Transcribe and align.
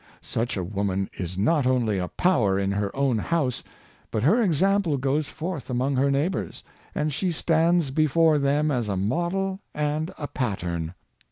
Such 0.23 0.57
a 0.57 0.63
woman 0.63 1.11
is 1.13 1.37
not 1.37 1.67
only 1.67 1.99
a 1.99 2.07
power 2.07 2.57
in 2.57 2.71
her 2.71 2.89
own 2.95 3.19
house, 3.19 3.63
but 4.09 4.23
her 4.23 4.41
example 4.41 4.97
goes 4.97 5.27
forth 5.29 5.69
among 5.69 5.95
her 5.97 6.09
neigh 6.09 6.27
bors, 6.29 6.63
and 6.95 7.13
she 7.13 7.31
stands 7.31 7.91
before 7.91 8.39
them 8.39 8.71
as 8.71 8.89
a 8.89 8.97
model 8.97 9.59
and 9.75 10.11
a 10.17 10.27
pat 10.27 10.61
tern. 10.61 10.95